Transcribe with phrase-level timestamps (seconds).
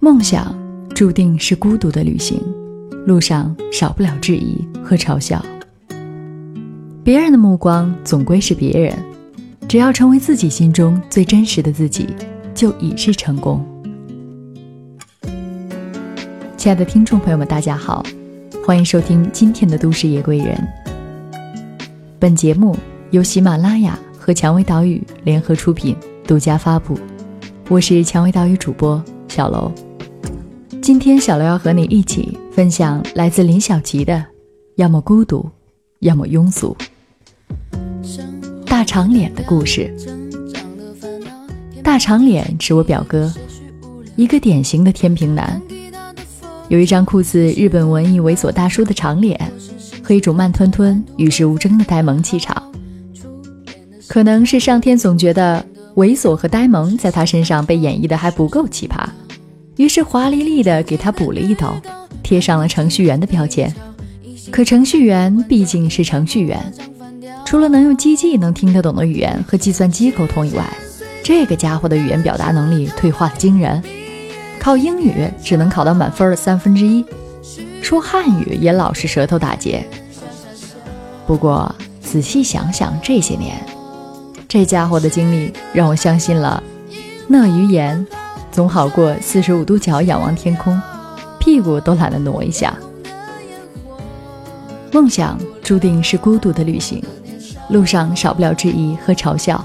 [0.00, 0.56] 梦想
[0.94, 2.40] 注定是孤独的旅行，
[3.04, 5.44] 路上少不了质疑和嘲笑。
[7.02, 8.96] 别人的目光总归是别人，
[9.68, 12.06] 只要成为自己心中最真实的自己，
[12.54, 13.64] 就已是成功。
[16.56, 18.04] 亲爱的听众朋友们，大家好，
[18.64, 20.56] 欢迎收听今天的《都市夜归人》。
[22.20, 22.76] 本节目
[23.10, 26.96] 由喜马拉雅和蔷薇岛屿联合出品，独家发布。
[27.68, 29.72] 我是蔷薇岛屿主播小楼。
[30.88, 34.14] 今天小刘要和你一起分享来自林小琪的
[34.76, 35.46] 《要么孤独，
[35.98, 36.74] 要么庸俗》。
[38.64, 39.94] 大长脸的故事。
[41.84, 43.30] 大长脸是我表哥，
[44.16, 45.60] 一个典型的天平男，
[46.68, 49.38] 有一张酷似日本文艺猥琐大叔的长脸
[50.02, 52.62] 和一种慢吞吞、与世无争的呆萌气场。
[54.06, 55.62] 可能是上天总觉得
[55.96, 59.06] 猥琐和呆萌在他身上被演绎的还不够奇葩。
[59.78, 61.80] 于是华丽丽的给他补了一刀，
[62.20, 63.72] 贴上了程序员的标签。
[64.50, 66.60] 可程序员毕竟是程序员，
[67.46, 70.64] 除了能用机器能听得懂的语言和计算机沟通以外，
[71.22, 73.80] 这个家伙的语言表达能力退化的惊人。
[74.58, 77.04] 考英语只能考到满分的三分之一，
[77.80, 79.86] 说汉语也老是舌头打结。
[81.24, 83.64] 不过仔细想想，这些年，
[84.48, 86.60] 这家伙的经历让我相信了
[87.30, 88.04] 鳄鱼言。
[88.58, 90.76] 总好过四十五度角仰望天空，
[91.38, 92.76] 屁股都懒得挪一下。
[94.92, 97.00] 梦想注定是孤独的旅行，
[97.70, 99.64] 路上少不了质疑和嘲笑。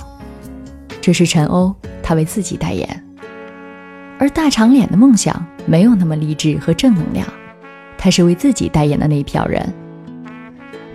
[1.01, 3.03] 这是陈欧，他为自己代言。
[4.19, 7.27] 而大长脸的梦想没有那么励志和正能量，
[7.97, 9.73] 他是为自己代言的那一票人。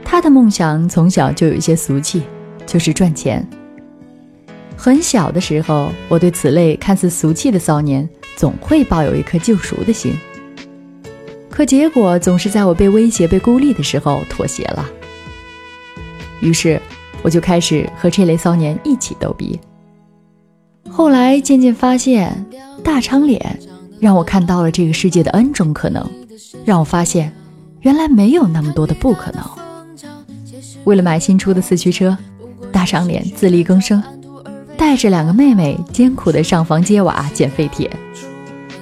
[0.05, 2.23] 他的梦想从小就有一些俗气，
[2.65, 3.45] 就是赚钱。
[4.81, 10.15] 很小的时候，我对此类看似俗气的骚年，总会抱有一颗救赎的心。
[11.51, 14.89] 可结果总是在我被威胁、被孤立的时候妥协了。
[16.41, 16.81] 于是，
[17.23, 19.59] 我就开始和这类骚年一起逗逼。
[20.89, 22.47] 后来渐渐发现，
[22.85, 23.59] 大长脸
[23.99, 26.09] 让我看到了这个世界的 N 种可能，
[26.65, 27.35] 让我发现，
[27.81, 29.43] 原来没有那么多的不可能。
[30.85, 32.17] 为了买新出的四驱车，
[32.71, 34.01] 大长脸自力更生。
[34.89, 37.91] 带着两个妹妹艰苦的上房揭瓦捡废铁，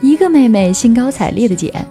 [0.01, 1.85] 一个妹妹兴高采烈的捡，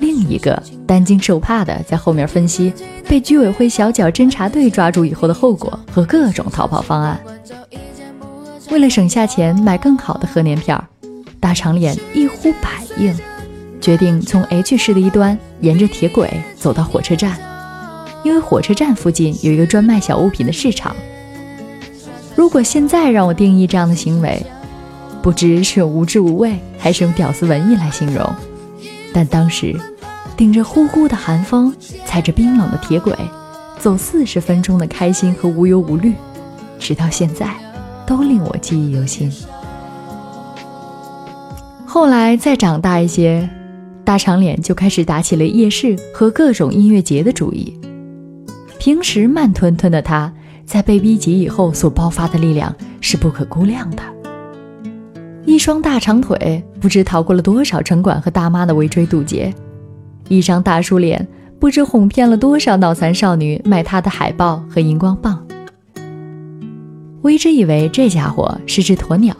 [0.00, 2.74] 另一个担惊受怕的在后面分析
[3.08, 7.20] 被居委会小脚侦察队抓住以后的后果和各种逃跑方案。
[8.72, 10.76] 为了省下钱买更好的贺年片，
[11.38, 12.68] 大长脸一呼百
[12.98, 13.16] 应，
[13.80, 16.28] 决定从 H 市的一端沿着铁轨
[16.58, 17.38] 走到火车站，
[18.24, 20.96] 因为火车站附近有一个专卖小物品的市场。
[22.42, 24.44] 如果现在让我定义这样的行为，
[25.22, 28.28] 不知是用无知无畏，还是用屌丝文艺来形容。
[29.14, 29.78] 但当时，
[30.36, 31.72] 顶着呼呼的寒风，
[32.04, 33.16] 踩着冰冷的铁轨，
[33.78, 36.14] 走四十分钟的开心和无忧无虑，
[36.80, 37.48] 直到现在，
[38.04, 39.32] 都令我记忆犹新。
[41.86, 43.48] 后来再长大一些，
[44.04, 47.78] 大长脸就开始打起了夜市和各种音乐节的主意。
[48.80, 50.32] 平时慢吞吞的他。
[50.64, 54.02] 在被逼急以后所爆发的力量是不可估量的。
[55.44, 59.52] 一双大长腿不知逃过了多少城管和大妈的围追堵截，
[60.28, 61.26] 一张大叔脸
[61.58, 65.44] 不知哄骗了多少脑残少女买他的海报和荧光棒。
[67.20, 69.36] 我一直以为这家伙是只鸵鸟，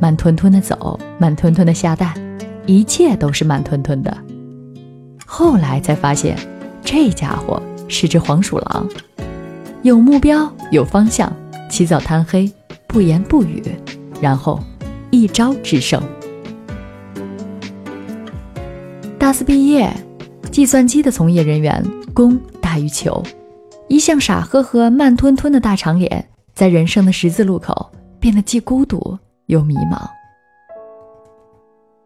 [0.00, 2.14] 慢吞吞的走，慢吞吞的下蛋，
[2.66, 4.16] 一切都是慢吞吞的。
[5.26, 6.36] 后来才发现，
[6.82, 8.88] 这家伙是只黄鼠狼。
[9.82, 11.32] 有目标，有方向，
[11.70, 12.50] 起早贪黑，
[12.88, 13.62] 不言不语，
[14.20, 14.60] 然后
[15.10, 16.02] 一招制胜。
[19.18, 19.92] 大四毕业，
[20.50, 23.22] 计算机的从业人员供大于求，
[23.88, 29.16] 一向傻呵呵、慢吞吞的大长脸，在人生的十字路口变得既孤独
[29.46, 30.04] 又迷茫。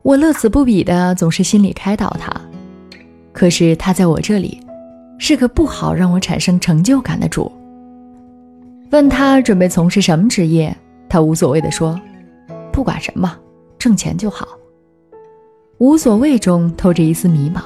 [0.03, 2.31] 我乐此不彼的总是心里开导他，
[3.33, 4.61] 可是他在我这里
[5.19, 7.51] 是个不好让我产生成就感的主。
[8.91, 10.77] 问他准备从事什么职业，
[11.09, 12.01] 他无所谓的说
[12.73, 13.37] ：“不管什么，
[13.79, 14.49] 挣钱就好。”
[15.79, 17.63] 无所谓中透着一丝迷茫，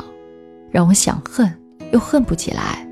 [0.70, 1.50] 让我想恨
[1.92, 2.86] 又恨不起来。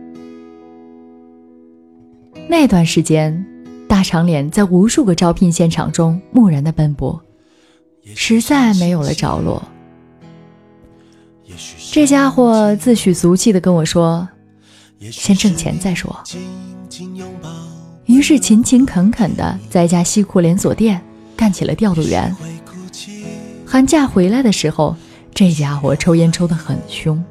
[2.49, 3.47] 那段时间，
[3.87, 7.21] 大长脸在无数个招聘现场中木然的奔波，
[8.17, 9.63] 实在没有了着落。
[11.93, 14.27] 这家伙自诩俗气的跟我说
[14.99, 16.19] ：“先挣钱再说。”
[18.07, 21.01] 于是勤勤恳恳地在一家西裤连锁店
[21.37, 22.35] 干起了调度员。
[23.67, 24.95] 寒假回来的时候，
[25.35, 27.23] 这家伙抽烟抽得很凶，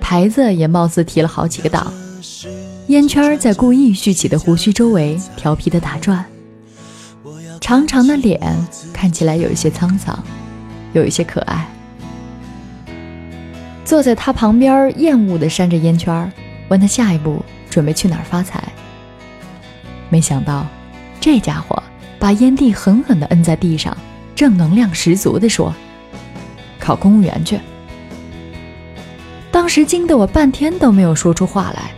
[0.00, 1.92] 牌子也貌似提了好几个档，
[2.88, 6.24] 烟圈在故意蓄起的胡须周围调皮地打转，
[7.60, 8.40] 长长的脸
[8.92, 10.22] 看起来有一些沧桑，
[10.92, 11.66] 有一些可爱。
[13.84, 16.30] 坐在他旁边，厌恶地扇着烟圈，
[16.68, 18.62] 问他下一步准备去哪儿发财。
[20.08, 20.66] 没想到，
[21.20, 21.82] 这家伙
[22.18, 23.96] 把烟蒂狠狠地摁在地上，
[24.34, 25.74] 正能量十足地说
[26.78, 27.58] ：“考公务员去。”
[29.50, 31.90] 当时惊得我半天都没有说出话来。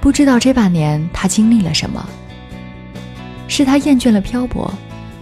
[0.00, 2.08] 不知道这半年他经历了什么？
[3.48, 4.72] 是他厌倦了漂泊，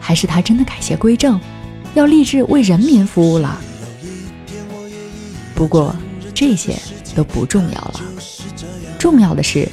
[0.01, 1.41] 还是他真的改邪归正，
[1.95, 3.59] 要立志为人民服务了？
[5.55, 5.95] 不过
[6.35, 6.77] 这些
[7.15, 8.01] 都不重要了，
[8.99, 9.67] 重要的是，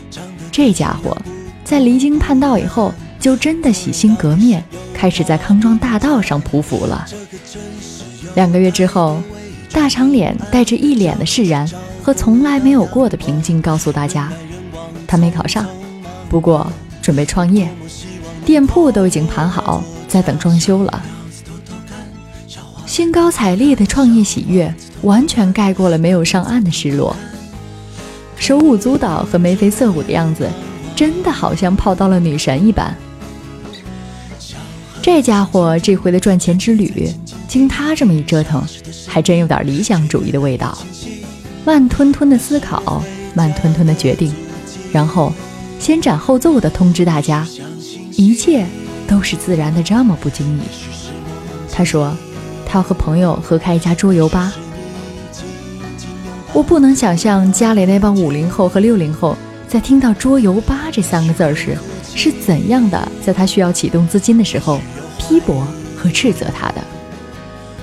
[0.52, 1.18] 这家伙
[1.64, 4.64] 在离经叛道以后，就真的洗心革面，
[4.94, 7.06] 开始在康庄大道上匍匐了。
[8.36, 9.22] 两个月之后，
[9.72, 11.70] 大长脸带着一脸的释然
[12.02, 14.32] 和从来没有过的平静，告诉大家，
[15.08, 15.66] 他没考上，
[16.30, 16.66] 不过
[17.02, 17.70] 准备创业，
[18.46, 21.04] 店铺都已经盘好，在等装修了。
[22.86, 24.74] 兴高采烈的创业喜悦。
[25.04, 27.14] 完全盖过了没有上岸的失落，
[28.38, 30.50] 手舞足蹈和眉飞色舞的样子，
[30.96, 32.96] 真的好像泡到了女神一般。
[35.02, 37.10] 这家伙这回的赚钱之旅，
[37.48, 38.64] 经他这么一折腾，
[39.06, 40.78] 还真有点理想主义的味道。
[41.66, 43.04] 慢吞吞的思考，
[43.34, 44.34] 慢吞吞的决定，
[44.92, 45.34] 然后
[45.80, 47.46] 先斩后奏的通知大家，
[48.12, 48.66] 一切
[49.08, 50.62] 都是自然的，这么不经意。
[51.72, 52.16] 他说，
[52.66, 54.54] 他要和朋友合开一家桌游吧。
[56.54, 59.36] 我不能想象家里那帮五零后和六零后
[59.74, 61.76] 在听到“桌游吧”这三个字儿时
[62.14, 64.80] 是怎样的，在他需要启动资金的时候
[65.18, 65.68] 批驳
[65.98, 66.76] 和斥责他的，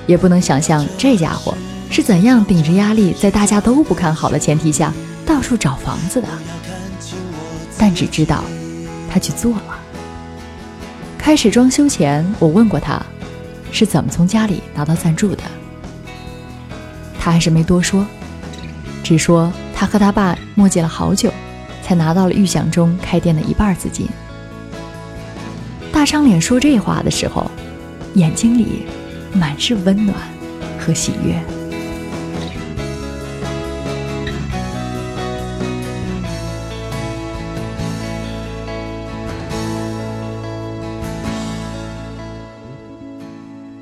[0.07, 1.53] 也不能想象这家伙
[1.89, 4.93] 是怎样顶着压力，在大家都不看好的前提下
[5.25, 6.29] 到处找房子的。
[7.77, 8.41] 但只知道
[9.11, 9.77] 他去做了。
[11.17, 13.05] 开始装修前，我问过他
[13.69, 15.43] 是怎么从家里拿到赞助的，
[17.19, 18.07] 他还是没多说。
[19.03, 21.29] 只说他和他爸磨叽了好久，
[21.81, 24.07] 才拿到了预想中开店的一半资金。
[25.91, 27.49] 大长脸说这话的时候，
[28.15, 28.83] 眼睛里
[29.33, 30.17] 满是温暖
[30.79, 31.35] 和喜悦。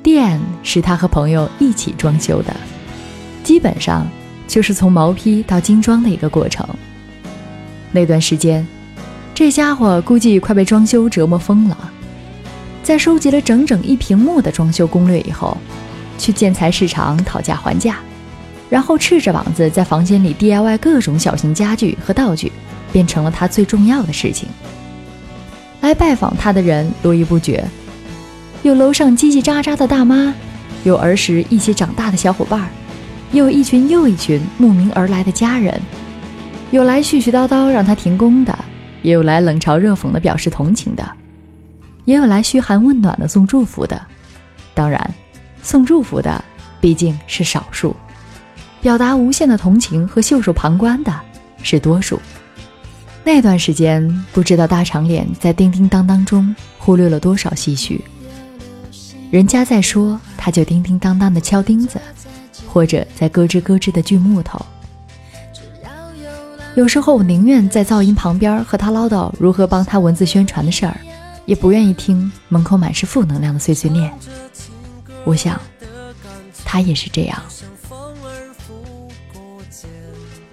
[0.02, 2.54] 店是他和朋友一起装修的，
[3.44, 4.06] 基本上。
[4.50, 6.68] 就是从毛坯到精装的一个过程。
[7.92, 8.66] 那段时间，
[9.34, 11.76] 这家伙估计快被装修折磨疯了。
[12.82, 15.56] 在收集了整整一屏幕的装修攻略以后，
[16.18, 17.96] 去建材市场讨价还价，
[18.68, 22.50] 然后赤着膀子在房间里 DIY 各种小型家具和道具，
[22.92, 24.48] 变成了他最重要的事情。
[25.80, 27.64] 来拜访他的人络绎不绝，
[28.62, 30.34] 有楼上叽叽喳喳的大妈，
[30.84, 32.68] 有儿时一起长大的小伙伴儿。
[33.32, 35.80] 又一群又一群慕名而来的家人，
[36.70, 38.56] 有来絮絮叨叨让他停工的，
[39.02, 41.04] 也有来冷嘲热讽的表示同情的，
[42.04, 44.00] 也有来嘘寒问暖的送祝福的。
[44.72, 45.14] 当然，
[45.62, 46.42] 送祝福的
[46.80, 47.94] 毕竟是少数，
[48.80, 51.12] 表达无限的同情和袖手旁观的
[51.62, 52.20] 是多数。
[53.24, 58.00] 那段时间，不知道大长脸在叮叮当当中忽略了多少唏嘘。
[59.30, 62.00] 人家在说，他就叮叮当当的敲钉子。
[62.72, 64.64] 或者在咯吱咯吱的锯木头。
[66.76, 70.96] 有时候我宁愿在噪音旁边和他唠叨如何帮他文字宣传的事儿，
[71.44, 74.12] 也不愿意听门口满是负能量的碎碎念。
[75.24, 75.60] 我想，
[76.64, 77.42] 他也是这样，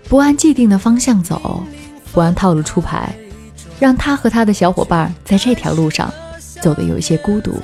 [0.10, 1.64] 不按既定的方向走，
[2.12, 3.16] 不按套路出牌，
[3.80, 6.12] 让他和他的小伙伴在这条路上
[6.62, 7.62] 走得有一些孤独。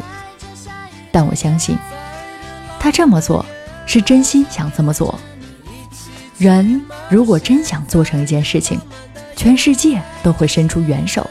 [1.11, 1.77] 但我相信，
[2.79, 3.45] 他这么做。
[3.85, 5.19] 是真心想这么做。
[6.37, 8.79] 人如果真想做成一件事情，
[9.35, 11.29] 全世界都会伸出援手。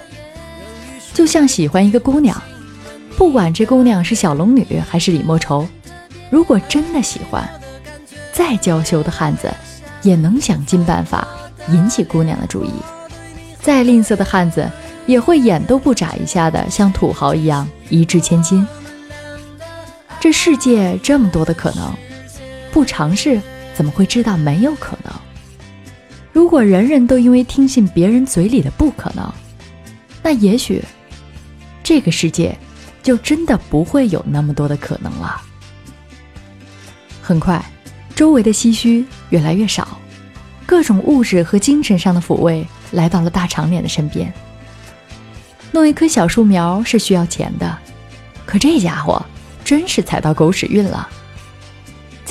[1.13, 2.41] 就像喜欢一个姑娘，
[3.17, 5.67] 不管这姑娘是小龙女还是李莫愁，
[6.31, 7.49] 如果真的喜欢，
[8.33, 9.53] 再娇羞的汉子
[10.03, 11.27] 也能想尽办法
[11.69, 12.71] 引起姑娘的注意；
[13.61, 14.71] 再吝啬的汉子
[15.07, 18.67] 也会眼都不眨一下的像土豪一样一掷千金。
[20.19, 21.93] 这世界这么多的可能。
[22.73, 23.39] 不尝试，
[23.75, 25.13] 怎么会知道没有可能？
[26.33, 29.31] 如果人人都因为听信别人嘴里的不可能，
[30.23, 30.83] 那也许
[31.83, 32.57] 这个世界
[33.03, 35.41] 就真的不会有那么多的可能了。
[37.21, 37.65] 很快，
[38.15, 39.99] 周围的唏嘘越来越少，
[40.65, 44.33] 各种物质和精神上的抚慰来到了大长脸的身边。
[45.71, 47.79] 弄一棵小树苗是需要钱的，
[48.45, 49.25] 可这家伙
[49.65, 51.09] 真是踩到狗屎运了。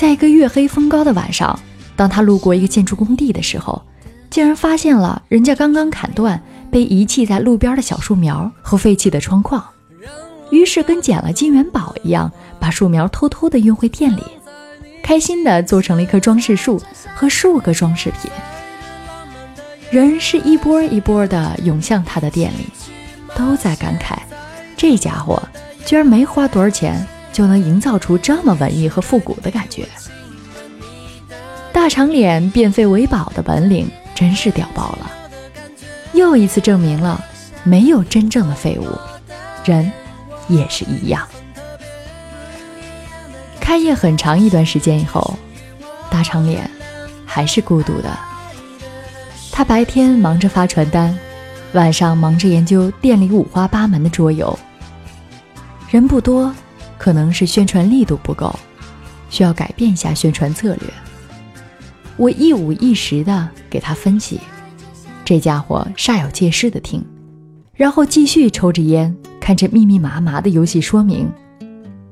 [0.02, 1.56] 在一个月黑风高的晚上，
[1.94, 3.80] 当他路过一个建筑工地的时候，
[4.28, 6.42] 竟然发现了人家刚刚砍断、
[6.72, 9.64] 被遗弃在路边的小树苗和废弃的窗框。
[10.50, 12.28] 于是跟捡了金元宝一样，
[12.58, 14.24] 把树苗偷偷的运回店里，
[15.04, 16.82] 开心的做成了一棵装饰树
[17.14, 18.28] 和数个装饰品。
[19.92, 22.66] 人是一波一波的涌向他的店里，
[23.36, 24.16] 都在感慨：
[24.76, 25.40] 这家伙
[25.86, 27.06] 居然没花多少钱。
[27.32, 29.88] 就能营造出这么文艺和复古的感觉。
[31.72, 35.10] 大长脸变废为宝的本领真是屌爆了，
[36.12, 37.20] 又一次证明了
[37.64, 38.86] 没有真正的废物，
[39.64, 39.90] 人
[40.48, 41.26] 也是一样。
[43.58, 45.36] 开业很长一段时间以后，
[46.10, 46.70] 大长脸
[47.24, 48.16] 还是孤独的。
[49.50, 51.18] 他白天忙着发传单，
[51.72, 54.56] 晚上忙着研究店里五花八门的桌游。
[55.90, 56.54] 人不多。
[57.02, 58.56] 可能是宣传力度不够，
[59.28, 60.88] 需要改变一下宣传策略。
[62.16, 64.38] 我一五一十的给他分析，
[65.24, 67.04] 这家伙煞有介事的听，
[67.74, 71.28] 然后继续抽着烟，看着密密麻麻的游戏说明，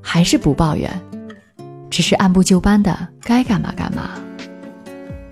[0.03, 0.91] 还是不抱怨，
[1.89, 4.11] 只是按部就班的该干嘛干嘛。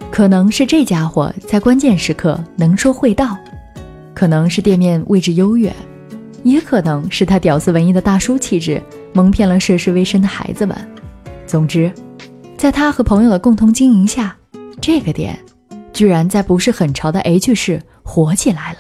[0.09, 3.37] 可能是这家伙在关键时刻能说会道，
[4.15, 5.75] 可能是店面位置优越，
[6.45, 8.81] 也可能是他屌丝文艺的大叔气质。
[9.19, 10.77] 蒙骗了涉世未深的孩子们。
[11.45, 11.93] 总之，
[12.57, 14.37] 在他和朋友的共同经营下，
[14.81, 15.37] 这个店
[15.93, 18.79] 居然在不是很潮的 H 市火起来了。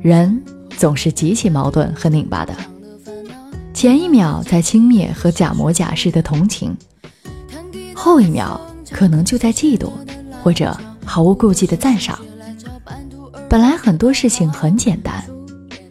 [0.00, 0.42] 人
[0.78, 2.56] 总是极其矛盾和拧巴的，
[3.74, 6.74] 前一秒在轻蔑和假模假式的同情，
[7.94, 8.58] 后一秒
[8.90, 9.90] 可能就在嫉妒
[10.42, 10.74] 或者
[11.04, 12.18] 毫无顾忌的赞赏。
[13.46, 15.22] 本来很多事情很简单。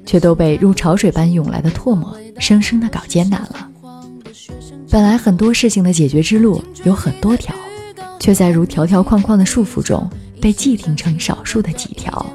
[0.04, 3.70] 却都被如潮水般涌来的唾沫生生的搞艰难了。
[4.90, 7.56] 本来很多事情的解决之路有很多条，
[8.20, 10.10] 却在如条条框框的束缚中
[10.42, 12.26] 被既定成少数的几条。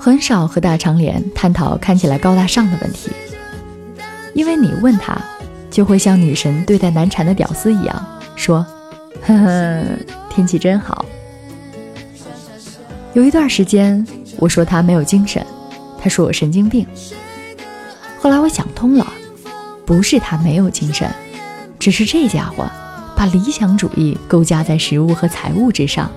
[0.00, 3.10] 很少和大长脸探讨看起来高大上的问题，
[4.34, 5.16] 因为你问他，
[5.70, 8.66] 就会像女神对待难缠的屌丝一样说
[9.22, 9.84] ：“呵呵，
[10.28, 11.04] 天气真好。”
[13.14, 14.04] 有一段时间，
[14.38, 15.46] 我说他没有精神。
[16.00, 16.84] 他说我神经病。
[18.52, 19.06] 想通了，
[19.86, 21.10] 不是他没有精神，
[21.78, 22.70] 只是这家伙
[23.16, 26.10] 把理想主义勾加在食物和财物之上，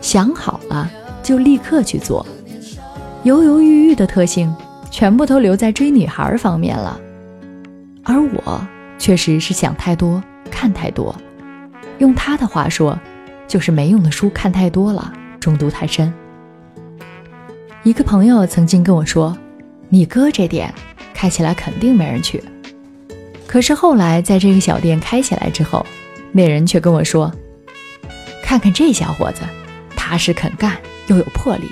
[0.00, 0.90] 想好了
[1.22, 2.26] 就立刻去做，
[3.22, 4.52] 犹犹豫豫的特性
[4.90, 7.00] 全部都留在追女孩方面了。
[8.02, 8.66] 而我
[8.98, 11.14] 确实是想太多，看太多，
[11.98, 12.98] 用他的话说，
[13.46, 16.12] 就是没用的书看太多了，中毒太深。
[17.84, 19.36] 一个朋友曾经跟我说
[19.88, 20.74] ：“你哥这点
[21.20, 22.42] 开起来肯定没人去。”
[23.46, 25.84] 可是后来在这个小店开起来之后，
[26.32, 27.30] 那人却跟我说
[28.42, 29.42] ：“看看这小伙子，
[29.94, 31.64] 踏实肯干又有魄力。”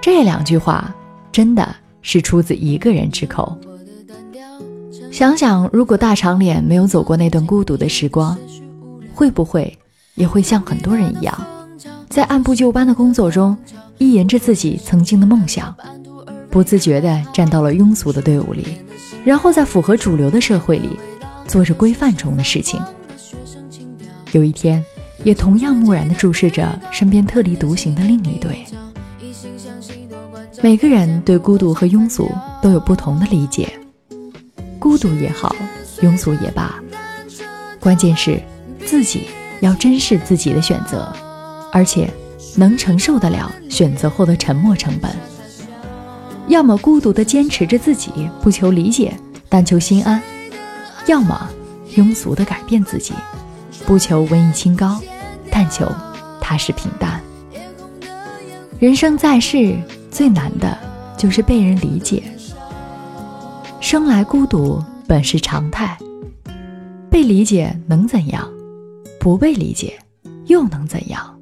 [0.00, 0.94] 这两句话
[1.30, 3.54] 真的是出自一个人之口。
[5.12, 8.38] 想想，如果大长脸没有走过那段孤独的时光，
[9.12, 9.76] 会不会
[10.14, 11.46] 也会像很多人一样？
[12.08, 13.54] 在按部就班的工作中，
[13.98, 15.76] 依沿着自己曾经的梦想，
[16.50, 18.78] 不自觉地站到了庸俗的队伍里，
[19.24, 20.98] 然后在符合主流的社会里，
[21.46, 22.82] 做着规范中的事情。
[24.32, 24.84] 有一天，
[25.22, 28.64] 也同样木然地注视着身边特立独行的另一对。
[30.62, 32.30] 每个人对孤独和庸俗
[32.60, 33.72] 都有不同的理解，
[34.78, 35.54] 孤独也好，
[36.02, 36.74] 庸俗也罢，
[37.78, 38.42] 关键是
[38.84, 39.28] 自己
[39.60, 41.10] 要珍视自己的选择。
[41.72, 42.10] 而且，
[42.56, 45.10] 能承受得了选择后的沉默成本。
[46.50, 48.10] 要么孤独地坚持着自己，
[48.42, 49.16] 不求理解，
[49.48, 50.20] 但求心安；
[51.06, 51.48] 要么
[51.94, 53.14] 庸俗地改变自己，
[53.86, 55.00] 不求文艺清高，
[55.48, 55.88] 但求
[56.40, 57.20] 踏实平淡。
[58.80, 59.78] 人生在世，
[60.10, 60.76] 最难的
[61.16, 62.20] 就是被人理解。
[63.80, 65.96] 生来孤独本是常态，
[67.08, 68.50] 被理解能怎样？
[69.20, 69.96] 不被理解
[70.46, 71.38] 又能怎样？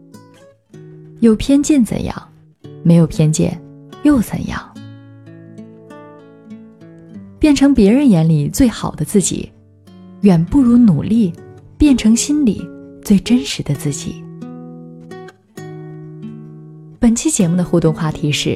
[1.21, 2.29] 有偏见怎样？
[2.83, 3.59] 没有偏见
[4.03, 4.68] 又怎样？
[7.49, 9.51] 变成别人眼里最好的自己，
[10.21, 11.33] 远不如努力
[11.79, 12.63] 变成心里
[13.03, 14.23] 最真实的自己。
[16.99, 18.55] 本期节目的互动话题是：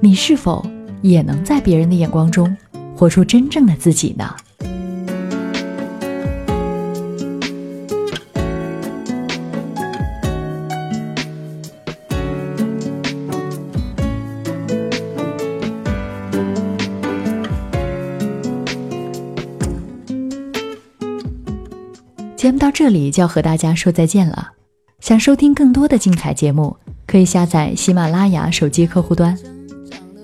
[0.00, 0.64] 你是否
[1.02, 2.56] 也能在别人的眼光中
[2.94, 4.36] 活出真正的自己呢？
[22.48, 24.52] 节目到这里就要和大家说再见了。
[25.00, 26.74] 想收听更多的精彩节目，
[27.06, 29.36] 可以下载喜马拉雅手机客户端。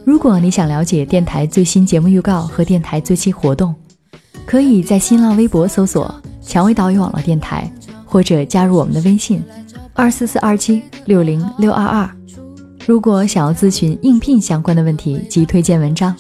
[0.07, 3.75] 如果你想了解电台最新节目预告和电台最新活动，
[4.47, 7.71] 可以在新浪微博搜索“蔷薇岛屿网络电台”，
[8.07, 9.45] 或者加入我们的微信
[9.93, 12.11] 二四四二七六零六二二。
[12.87, 16.17] 如果想要咨询应聘相关的问题及推荐文章，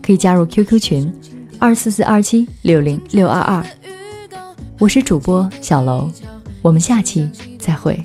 [0.00, 1.12] 可以加入 QQ 群
[1.58, 3.66] 二四四二七六零六二二。
[4.80, 6.08] 我是主播小楼，
[6.62, 8.00] 我们下期再会。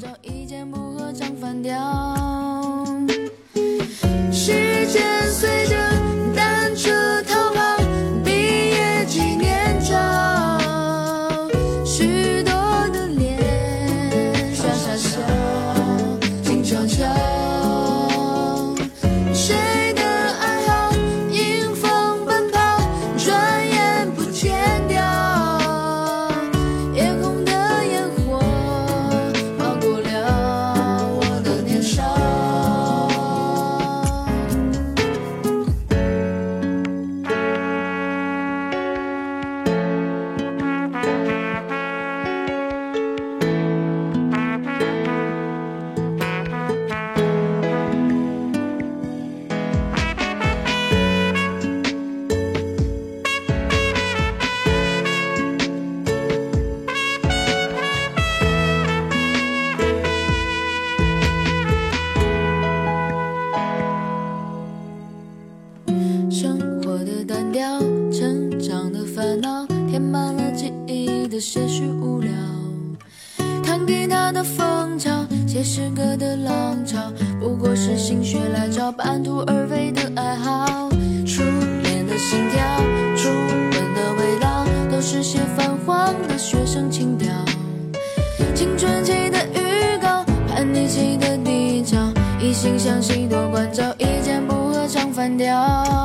[95.24, 96.03] 关掉，